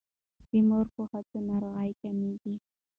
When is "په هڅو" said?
0.95-1.37